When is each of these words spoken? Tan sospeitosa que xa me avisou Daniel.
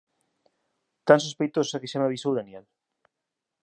Tan 1.07 1.19
sospeitosa 1.25 1.79
que 1.81 1.89
xa 1.91 1.97
me 1.99 2.07
avisou 2.07 2.31
Daniel. 2.35 2.65